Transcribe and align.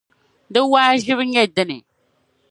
Di 0.53 0.59
waaʒibu 0.71 1.23
nye 1.29 1.43
dini? 1.55 1.77